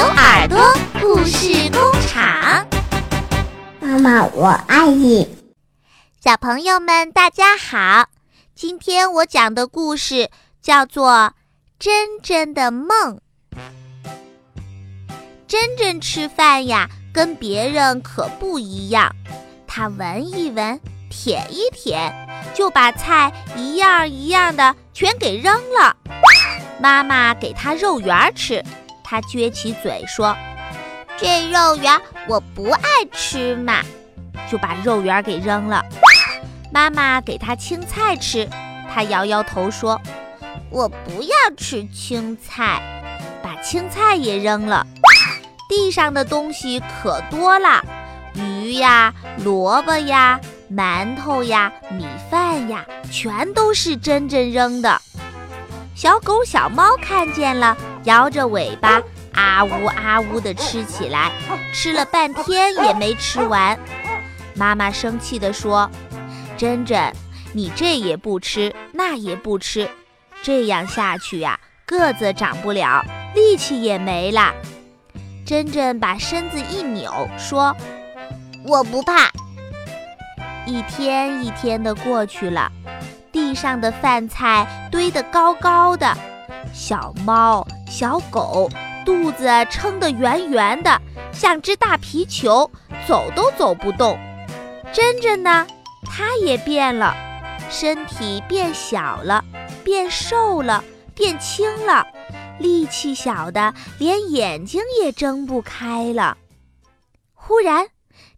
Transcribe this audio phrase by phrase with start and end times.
[0.00, 0.58] 牛耳朵
[0.98, 2.66] 故事工厂，
[3.80, 5.28] 妈妈，我爱你。
[6.18, 8.08] 小朋友们，大家好！
[8.54, 10.30] 今天我讲的故事
[10.62, 11.12] 叫做
[11.78, 13.18] 《真真的梦》。
[15.46, 19.14] 真真吃饭呀，跟别人可不一样。
[19.66, 20.80] 他闻一闻，
[21.10, 22.10] 舔一舔，
[22.54, 25.94] 就把菜一样一样的全给扔了。
[26.80, 28.64] 妈妈给他肉圆吃。
[29.10, 30.36] 他撅起嘴说
[31.18, 33.82] ：“这肉圆我不爱吃嘛，
[34.48, 35.84] 就把肉圆给扔了。”
[36.72, 38.48] 妈妈给他青菜吃，
[38.88, 40.00] 他摇摇头说
[40.70, 42.80] ：“我不要吃青菜，
[43.42, 44.86] 把青菜也扔了。”
[45.68, 47.84] 地上的东西可多了，
[48.34, 50.38] 鱼呀、萝卜呀、
[50.72, 55.02] 馒头呀、米饭呀，全都是珍珍扔的。
[55.96, 57.76] 小狗、小猫看见了。
[58.04, 61.30] 摇着尾巴，啊呜啊呜地吃起来，
[61.72, 63.78] 吃了半天也没吃完。
[64.54, 65.90] 妈妈生气地说
[66.56, 67.12] ：“珍珍，
[67.52, 69.88] 你这也不吃，那也不吃，
[70.42, 74.52] 这样下去呀，个子长不了，力气也没了。”
[75.46, 77.74] 珍珍把身子一扭，说
[78.64, 79.30] ：“我不怕。”
[80.66, 82.70] 一天一天的过去了，
[83.32, 86.16] 地上的饭菜堆得高高的，
[86.72, 87.66] 小猫。
[87.90, 88.70] 小狗
[89.04, 91.02] 肚子撑得圆圆的，
[91.32, 92.70] 像只大皮球，
[93.08, 94.16] 走都走不动。
[94.92, 95.66] 珍珍呢，
[96.04, 97.12] 它也变了，
[97.68, 99.44] 身体变小了，
[99.82, 100.84] 变瘦了，
[101.16, 102.06] 变轻了，
[102.60, 106.38] 力气小的连眼睛也睁不开了。
[107.34, 107.88] 忽然，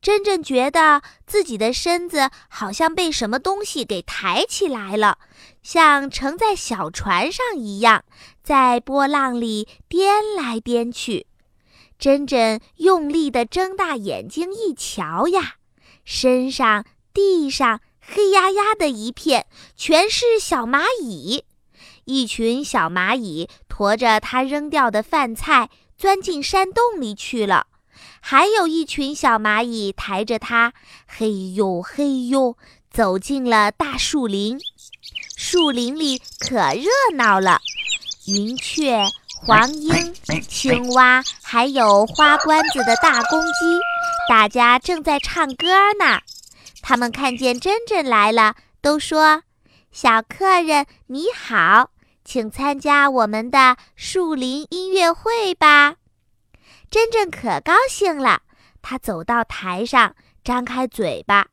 [0.00, 5.18] 珍珍觉得自己的身子好像被什么东西给抬起来了，
[5.62, 8.04] 像乘在小船上一样，
[8.50, 11.28] 在波浪里颠来颠去。
[12.00, 15.54] 真真用力地睁大眼睛一瞧呀，
[16.04, 21.44] 身上、地上黑压压的一片，全是小蚂蚁。
[22.06, 27.68] 一群小蚂蚁驮着他扔掉的饭菜，钻进山洞里去了。
[28.20, 30.72] 还有一群小蚂蚁抬着它，
[31.06, 32.56] 嘿呦嘿呦，
[32.90, 34.58] 走进了大树林。
[35.36, 37.60] 树林里可热闹了，
[38.26, 40.14] 云雀、黄莺、
[40.46, 43.78] 青蛙，还有花冠子的大公鸡，
[44.28, 46.20] 大家正在唱歌呢。
[46.82, 49.42] 他们看见珍珍来了，都说
[49.90, 51.92] ：“小客人你好，
[52.22, 55.96] 请参加我们的树林音乐会吧。”
[56.90, 58.42] 珍珍可高兴了，
[58.82, 60.14] 她走到台上，
[60.44, 61.46] 张开嘴巴，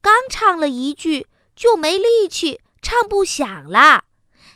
[0.00, 4.04] 刚唱了一句，就没力气，唱不响了。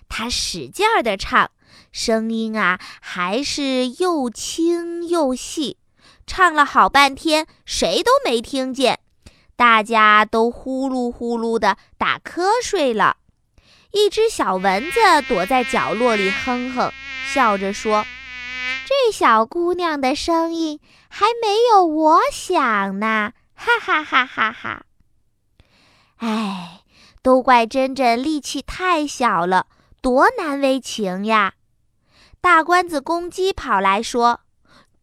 [0.08, 1.50] 她使劲儿地唱，
[1.92, 5.78] 声音啊还是又轻又细，
[6.26, 9.00] 唱了好半天，谁都没听见，
[9.56, 13.16] 大家都呼噜呼噜地打瞌睡了。
[13.92, 16.92] 一只小蚊子躲在角落里哼哼，
[17.32, 18.04] 笑着说。
[18.84, 24.84] 这小姑娘的声音还没有我响呢， 哈哈哈哈哈！
[26.18, 26.82] 哎，
[27.20, 29.66] 都怪珍珍力气太小了，
[30.00, 31.54] 多难为情呀！
[32.46, 34.42] 大关子公鸡跑来说：“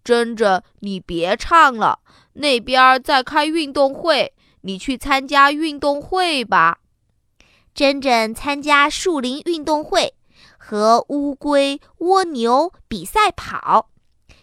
[0.02, 2.00] 珍珍，你别唱了，
[2.36, 6.80] 那边在开运动会，你去参加运动会吧。”
[7.76, 10.16] 珍珍参加树林运动会。
[10.58, 13.90] 和乌龟、蜗牛比赛跑，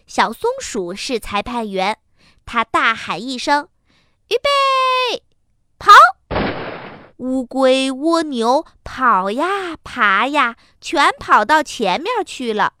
[0.05, 1.97] 小松鼠是裁判员。
[2.45, 3.67] 他大喊一声
[4.29, 5.23] ：“预备，
[5.79, 5.91] 跑！”
[7.21, 9.45] 乌龟、蜗牛跑呀
[9.83, 12.73] 爬呀，全跑到前面去了。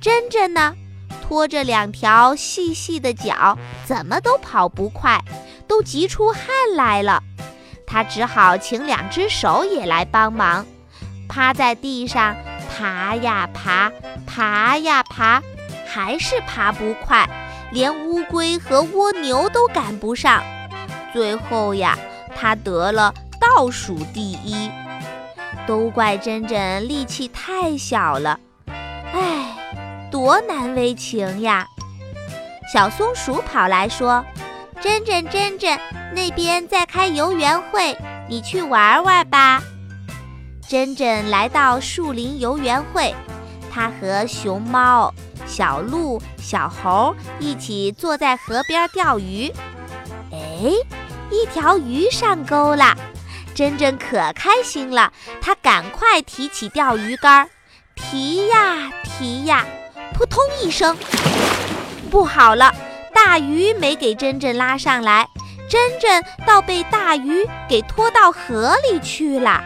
[0.00, 0.74] 珍珍呢，
[1.22, 5.20] 拖着两条细细的脚，怎么都跑不快，
[5.68, 6.42] 都急出汗
[6.74, 7.22] 来了。
[7.86, 10.66] 他只好请两只手也来帮忙，
[11.28, 12.34] 趴在地上。
[12.76, 13.92] 爬呀爬，
[14.26, 15.40] 爬呀爬，
[15.86, 17.28] 还是爬不快，
[17.70, 20.42] 连乌龟和蜗牛都赶不上。
[21.12, 21.96] 最后呀，
[22.34, 23.14] 他得了
[23.56, 24.68] 倒数第一。
[25.66, 28.38] 都怪珍珍力气太小了，
[29.12, 31.66] 唉，多难为情呀！
[32.72, 34.24] 小松鼠跑来说
[34.82, 35.78] ：“珍珍，珍珍，
[36.12, 37.96] 那边在开游园会，
[38.28, 39.62] 你去玩玩吧。”
[40.68, 43.14] 珍珍来到树林游园会，
[43.72, 45.14] 她和熊猫、
[45.46, 49.50] 小鹿、小猴一起坐在河边钓鱼。
[50.32, 50.72] 哎，
[51.30, 52.94] 一条鱼上钩了，
[53.54, 55.12] 珍珍可开心了。
[55.40, 57.48] 她赶快提起钓鱼竿，
[57.94, 59.64] 提呀提呀，
[60.12, 60.96] 扑通一声，
[62.10, 62.74] 不好了，
[63.14, 65.28] 大鱼没给珍珍拉上来，
[65.68, 69.62] 珍珍倒被大鱼给拖到河里去了！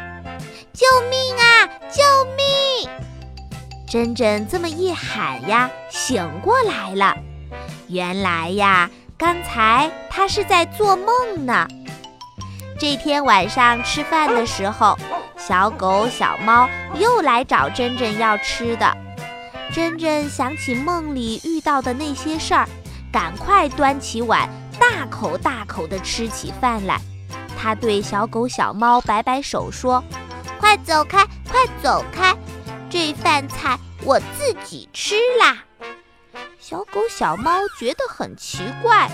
[0.72, 1.66] 救命啊！
[1.90, 2.04] 救
[2.36, 2.88] 命！
[3.90, 7.16] 珍珍这么一喊呀，醒过来了。
[7.88, 11.66] 原来呀，刚才她是在做梦呢。
[12.78, 14.96] 这天晚上吃饭的时候，
[15.36, 18.96] 小狗、小猫又来找珍珍要吃的。
[19.72, 22.68] 珍珍想起梦里遇到的那些事儿，
[23.12, 24.48] 赶快端起碗，
[24.78, 27.00] 大口大口地吃起饭来。
[27.60, 30.02] 她对小狗、小猫摆摆手说
[30.60, 32.32] ：“快走开，快走开，
[32.88, 35.64] 这饭菜我自己吃啦。”
[36.60, 39.10] 小狗、小猫觉得很奇怪，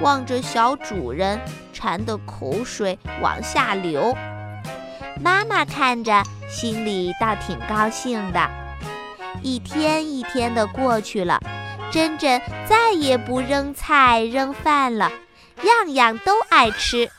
[0.00, 1.40] 望着小主人，
[1.72, 4.16] 馋得口水往下流。
[5.20, 8.48] 妈妈看着，心里倒挺高兴的。
[9.42, 11.40] 一天一天的过去了，
[11.90, 15.10] 珍珍再也不扔菜扔饭了，
[15.62, 17.10] 样样都爱吃。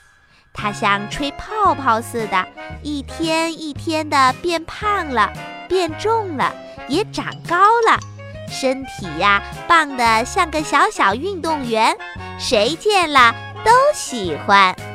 [0.53, 2.47] 她像吹泡泡似的，
[2.81, 5.31] 一天一天的变胖了，
[5.67, 6.53] 变重了，
[6.87, 7.99] 也长高了。
[8.49, 11.95] 身体呀，棒得像个小小运动员，
[12.37, 13.33] 谁见了
[13.65, 14.86] 都喜欢。